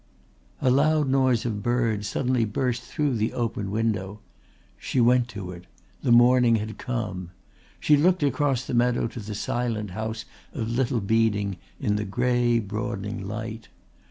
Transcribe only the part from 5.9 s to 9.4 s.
The morning had come. She looked across the meadow to the